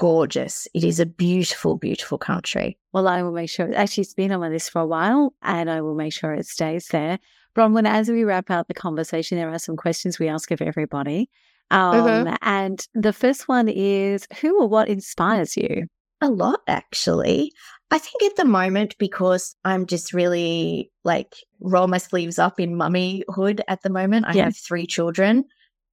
[0.00, 0.66] gorgeous.
[0.74, 2.78] It is a beautiful, beautiful country.
[2.92, 3.72] Well, I will make sure.
[3.76, 6.46] Actually, it's been on my list for a while, and I will make sure it
[6.46, 7.20] stays there.
[7.54, 11.28] Bronwyn, as we wrap up the conversation, there are some questions we ask of everybody.
[11.70, 12.34] Um, mm-hmm.
[12.42, 15.86] And the first one is Who or what inspires you?
[16.22, 17.52] A lot, actually.
[17.90, 22.74] I think at the moment, because I'm just really like roll my sleeves up in
[22.74, 24.44] mummyhood at the moment, I yeah.
[24.44, 25.44] have three children.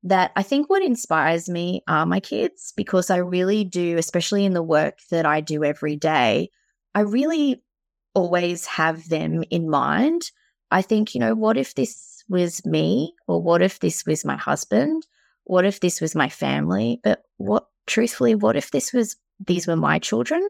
[0.04, 4.54] That I think what inspires me are my kids because I really do, especially in
[4.54, 6.50] the work that I do every day,
[6.96, 7.62] I really
[8.14, 10.32] always have them in mind.
[10.72, 13.14] I think, you know, what if this was me?
[13.28, 15.06] Or what if this was my husband?
[15.44, 17.00] What if this was my family?
[17.04, 20.48] But what, truthfully, what if this was, these were my children?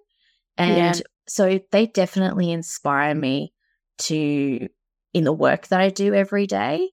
[0.58, 1.02] And yeah.
[1.28, 3.54] so they definitely inspire me
[4.00, 4.68] to,
[5.14, 6.90] in the work that I do every day,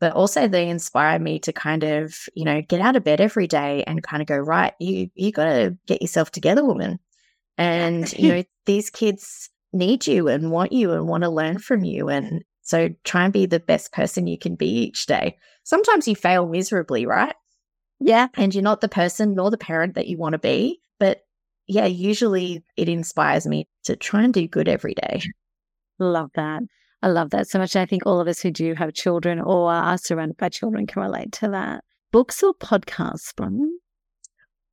[0.00, 3.46] but also they inspire me to kind of, you know, get out of bed every
[3.46, 6.98] day and kind of go, right, you, you got to get yourself together, woman.
[7.56, 11.84] And, you know, these kids need you and want you and want to learn from
[11.84, 12.08] you.
[12.08, 15.38] And so try and be the best person you can be each day.
[15.64, 17.34] Sometimes you fail miserably, right?
[17.98, 18.28] Yeah.
[18.34, 20.80] And you're not the person nor the parent that you want to be.
[20.98, 21.22] But
[21.66, 25.22] yeah, usually it inspires me to try and do good every day.
[25.98, 26.62] Love that.
[27.02, 27.76] I love that so much.
[27.76, 31.02] I think all of us who do have children or are surrounded by children can
[31.02, 31.84] relate to that.
[32.12, 33.72] Books or podcasts, Bronwyn?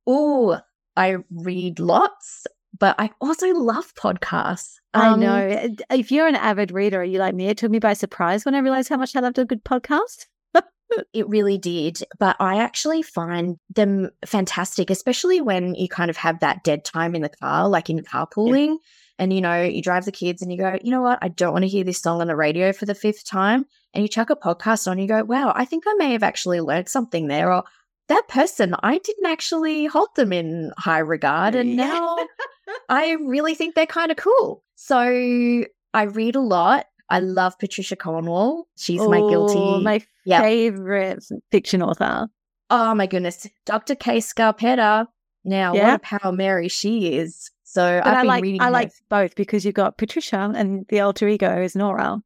[0.06, 0.60] Oh,
[0.96, 2.46] I read lots,
[2.78, 4.74] but I also love podcasts.
[4.94, 5.68] Um, I know.
[5.90, 7.48] If you're an avid reader, are you like me?
[7.48, 10.26] It took me by surprise when I realized how much I loved a good podcast.
[11.12, 11.98] it really did.
[12.18, 17.14] But I actually find them fantastic, especially when you kind of have that dead time
[17.14, 18.68] in the car, like in carpooling.
[18.68, 18.74] Yeah.
[19.18, 21.18] And you know, you drive the kids and you go, you know what?
[21.22, 23.64] I don't want to hear this song on the radio for the fifth time.
[23.92, 26.60] And you chuck a podcast on, you go, wow, I think I may have actually
[26.60, 27.52] learned something there.
[27.52, 27.62] Or
[28.08, 31.54] that person, I didn't actually hold them in high regard.
[31.54, 32.18] And now
[32.88, 34.64] I really think they're kind of cool.
[34.74, 36.86] So I read a lot.
[37.08, 38.66] I love Patricia Cornwell.
[38.76, 40.42] She's my guilty, my yep.
[40.42, 42.28] favorite fiction author.
[42.70, 43.94] Oh my goodness, Dr.
[43.94, 45.06] Kay Scarpetta.
[45.44, 45.84] Now, yep.
[45.84, 47.50] what a power Mary she is.
[47.74, 48.62] So but I've I been like, reading.
[48.62, 52.22] I like both because you've got Patricia and the alter ego is Nora.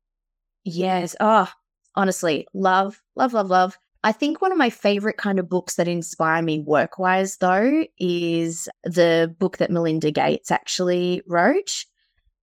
[0.62, 1.16] Yes.
[1.20, 1.51] Oh,
[1.94, 3.78] honestly, love, love, love, love.
[4.05, 7.86] I think one of my favorite kind of books that inspire me work wise, though,
[7.99, 11.86] is the book that Melinda Gates actually wrote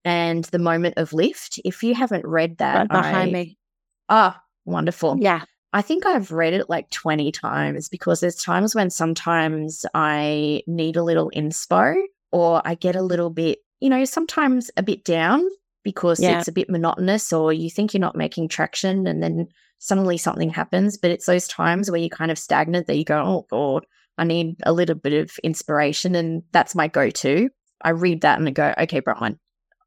[0.04, 1.60] and The Moment of Lift.
[1.64, 3.58] If you haven't read that, right behind I, me.
[4.08, 4.34] Oh,
[4.64, 5.16] wonderful.
[5.20, 5.44] Yeah.
[5.72, 10.96] I think I've read it like 20 times because there's times when sometimes I need
[10.96, 11.94] a little inspo
[12.32, 15.44] or I get a little bit, you know, sometimes a bit down
[15.84, 16.38] because yeah.
[16.38, 19.46] it's a bit monotonous or you think you're not making traction and then
[19.78, 20.98] suddenly something happens.
[20.98, 23.86] But it's those times where you're kind of stagnant that you go, oh, God,
[24.18, 26.14] I need a little bit of inspiration.
[26.14, 27.48] And that's my go to.
[27.82, 29.38] I read that and I go, okay, Brian,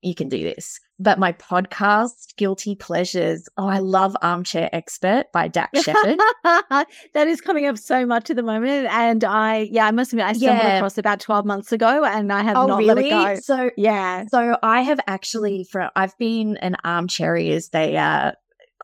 [0.02, 0.80] you can do this.
[1.00, 6.20] But my podcast, Guilty Pleasures, oh, I love Armchair Expert by Dax Shepard.
[6.54, 8.88] that is coming up so much at the moment.
[8.92, 10.78] And I, yeah, I must admit, I stumbled yeah.
[10.78, 12.94] across about 12 months ago and I have oh, not really?
[12.94, 13.40] let it go.
[13.42, 14.26] So, yeah.
[14.30, 18.34] So I have actually, for I've been an armchair as they uh,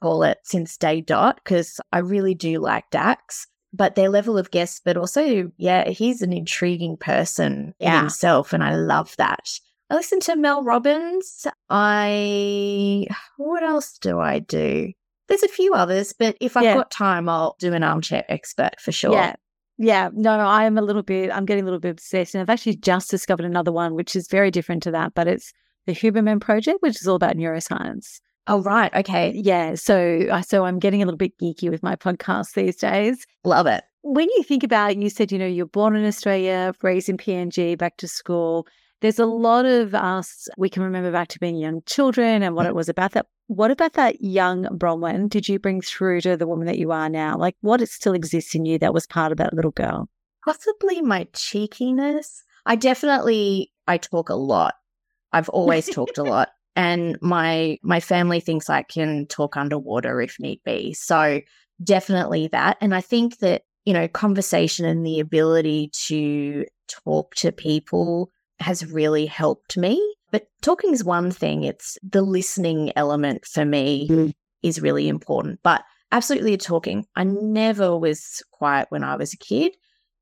[0.01, 4.51] call it since day dot, because I really do like Dax but their level of
[4.51, 7.99] guests, but also, yeah, he's an intriguing person yeah.
[7.99, 8.53] himself.
[8.53, 9.49] And I love that.
[9.89, 11.45] I listen to Mel Robbins.
[11.69, 13.05] I
[13.38, 14.91] what else do I do?
[15.27, 16.75] There's a few others, but if I've yeah.
[16.75, 19.13] got time, I'll do an armchair expert for sure.
[19.13, 19.36] Yeah.
[19.77, 22.33] Yeah, no, I am a little bit, I'm getting a little bit obsessed.
[22.33, 25.51] And I've actually just discovered another one, which is very different to that, but it's
[25.86, 28.21] the Huberman Project, which is all about neuroscience.
[28.47, 28.93] Oh, right.
[28.95, 29.33] Okay.
[29.36, 29.75] Yeah.
[29.75, 33.25] So, so I'm getting a little bit geeky with my podcast these days.
[33.43, 33.83] Love it.
[34.01, 37.77] When you think about, you said, you know, you're born in Australia, raised in PNG,
[37.77, 38.67] back to school
[39.02, 42.66] there's a lot of us, we can remember back to being young children and what
[42.66, 42.70] mm.
[42.70, 43.28] it was about that.
[43.48, 47.10] What about that young Bronwyn did you bring through to the woman that you are
[47.10, 47.38] now?
[47.38, 50.10] Like what it still exists in you that was part of that little girl?
[50.43, 52.43] Possibly my cheekiness.
[52.66, 54.76] I definitely, I talk a lot.
[55.32, 56.50] I've always talked a lot.
[56.76, 60.93] And my my family thinks I can talk underwater if need be.
[60.93, 61.39] So
[61.84, 62.78] definitely that.
[62.82, 68.30] And I think that, you know, conversation and the ability to talk to people
[68.60, 70.01] has really helped me.
[70.32, 74.34] But talking is one thing, it's the listening element for me mm.
[74.64, 75.60] is really important.
[75.64, 77.06] But absolutely talking.
[77.16, 79.76] I never was quiet when I was a kid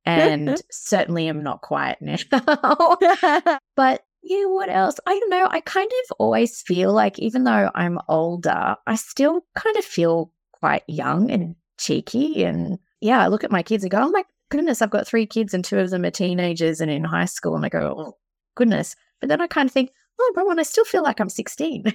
[0.05, 2.17] and certainly am not quiet now.
[3.75, 4.99] but yeah, what else?
[5.05, 5.47] I don't know.
[5.49, 10.31] I kind of always feel like even though I'm older, I still kind of feel
[10.51, 12.43] quite young and cheeky.
[12.43, 15.25] And yeah, I look at my kids and go, oh my goodness, I've got three
[15.25, 17.55] kids and two of them are teenagers and in high school.
[17.55, 18.17] And I go, oh,
[18.55, 18.95] goodness.
[19.19, 21.85] But then I kind of think, oh, Rowan, I still feel like I'm 16.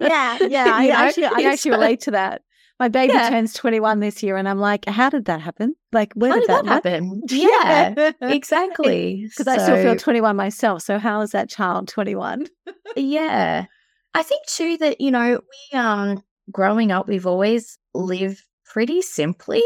[0.00, 0.72] yeah, yeah.
[0.74, 2.42] I actually, I actually relate to that.
[2.80, 3.30] My baby yeah.
[3.30, 5.76] turns 21 this year, and I'm like, how did that happen?
[5.92, 7.22] Like, where how did, that, that happen?
[7.30, 9.28] Yeah, exactly.
[9.28, 10.82] Because so, I still feel 21 myself.
[10.82, 12.48] So, how is that child 21?
[12.96, 13.66] yeah.
[14.14, 15.40] I think too that, you know,
[15.72, 19.62] we, um, growing up, we've always lived pretty simply,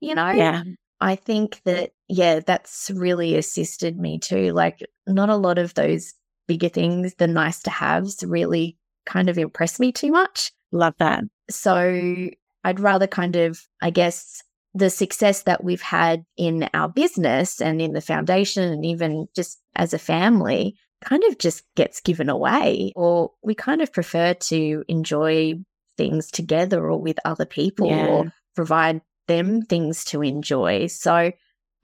[0.00, 0.30] you know?
[0.30, 0.64] Yeah.
[1.00, 4.52] I think that, yeah, that's really assisted me too.
[4.52, 6.14] Like, not a lot of those
[6.46, 10.52] bigger things, the nice to haves, really kind of impress me too much.
[10.72, 11.24] Love that.
[11.50, 12.28] So
[12.64, 14.42] I'd rather kind of, I guess,
[14.74, 19.58] the success that we've had in our business and in the foundation and even just
[19.74, 24.84] as a family kind of just gets given away or we kind of prefer to
[24.88, 25.54] enjoy
[25.96, 28.06] things together or with other people yeah.
[28.06, 30.86] or provide them things to enjoy.
[30.86, 31.32] So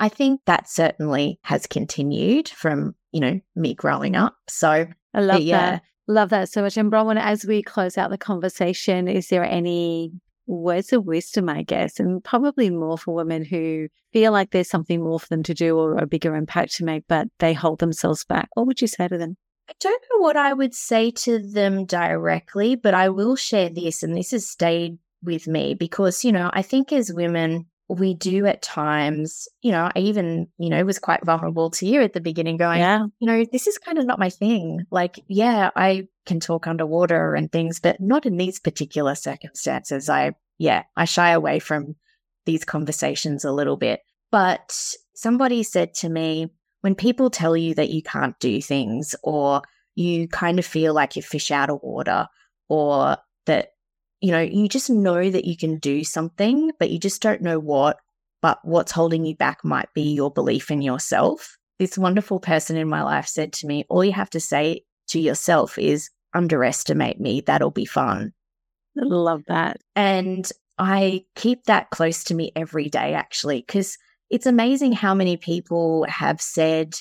[0.02, 4.34] I think that certainly has continued from, you know, me growing up.
[4.48, 5.70] So I love yeah.
[5.70, 5.82] that.
[6.08, 6.76] Love that so much.
[6.76, 10.10] And Bronwyn, as we close out the conversation, is there any
[10.48, 15.00] words of wisdom, I guess, and probably more for women who feel like there's something
[15.00, 18.24] more for them to do or a bigger impact to make, but they hold themselves
[18.24, 18.48] back?
[18.54, 19.36] What would you say to them?
[19.70, 24.02] I don't know what I would say to them directly, but I will share this,
[24.02, 27.66] and this has stayed with me because, you know, I think as women,
[27.98, 32.00] we do at times, you know, I even, you know, was quite vulnerable to you
[32.00, 33.06] at the beginning going, yeah.
[33.18, 34.86] you know, this is kind of not my thing.
[34.90, 40.08] Like, yeah, I can talk underwater and things, but not in these particular circumstances.
[40.08, 41.96] I, yeah, I shy away from
[42.46, 44.00] these conversations a little bit.
[44.30, 44.74] But
[45.14, 46.48] somebody said to me,
[46.80, 49.60] when people tell you that you can't do things or
[49.94, 52.26] you kind of feel like you fish out of water
[52.68, 53.71] or that
[54.22, 57.58] you know, you just know that you can do something, but you just don't know
[57.58, 57.98] what.
[58.40, 61.56] But what's holding you back might be your belief in yourself.
[61.78, 65.20] This wonderful person in my life said to me, All you have to say to
[65.20, 67.40] yourself is, underestimate me.
[67.40, 68.32] That'll be fun.
[68.98, 69.78] I love that.
[69.94, 73.98] And I keep that close to me every day, actually, because
[74.30, 76.94] it's amazing how many people have said,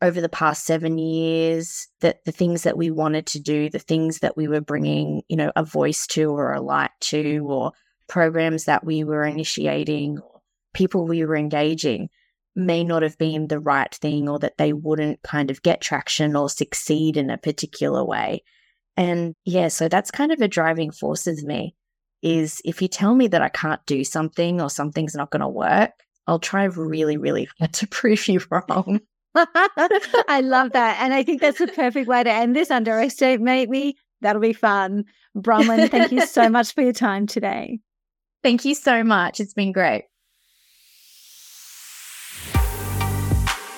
[0.00, 4.20] over the past seven years that the things that we wanted to do, the things
[4.20, 7.72] that we were bringing, you know, a voice to or a light to, or
[8.08, 10.18] programs that we were initiating,
[10.72, 12.08] people we were engaging
[12.54, 16.34] may not have been the right thing or that they wouldn't kind of get traction
[16.34, 18.42] or succeed in a particular way.
[18.96, 21.74] And yeah, so that's kind of a driving force of me
[22.22, 25.48] is if you tell me that I can't do something or something's not going to
[25.48, 25.92] work,
[26.26, 29.00] I'll try really, really hard to prove you wrong.
[30.28, 30.98] I love that.
[31.00, 32.70] And I think that's the perfect way to end this.
[32.70, 33.96] Underestimate me.
[34.20, 35.04] That'll be fun.
[35.36, 37.78] Bronwyn, thank you so much for your time today.
[38.42, 39.40] Thank you so much.
[39.40, 40.04] It's been great.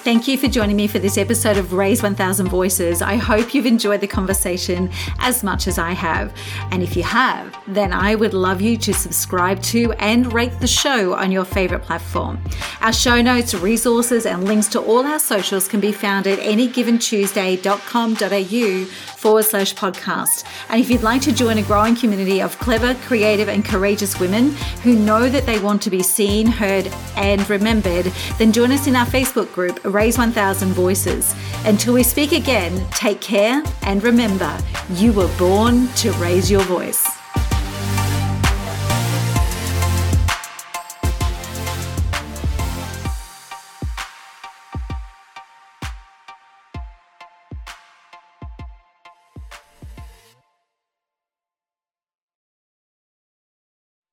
[0.02, 3.02] Thank you for joining me for this episode of Raise 1000 Voices.
[3.02, 6.32] I hope you've enjoyed the conversation as much as I have.
[6.70, 10.66] And if you have, then I would love you to subscribe to and rate the
[10.66, 12.40] show on your favorite platform.
[12.80, 19.10] Our show notes, resources, and links to all our socials can be found at anygiventuesday.com.au
[19.20, 20.44] forward slash podcast.
[20.70, 24.52] And if you'd like to join a growing community of clever, creative, and courageous women
[24.82, 26.86] who know that they want to be seen, heard,
[27.16, 28.06] and remembered,
[28.38, 31.34] then join us in our Facebook group Raise 1000 Voices.
[31.64, 34.56] Until we speak again, take care and remember,
[34.94, 37.19] you were born to raise your voice.